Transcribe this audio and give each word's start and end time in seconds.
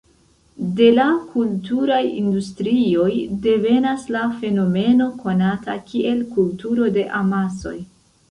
De 0.77 0.85
la 0.99 1.03
kulturaj 1.33 1.99
industrioj 2.21 3.11
devenas 3.43 4.07
la 4.15 4.23
fenomeno 4.39 5.09
konata 5.25 5.75
kiel 5.91 6.25
"kulturo 6.33 6.89
de 6.97 7.05
amasoj". 7.23 7.77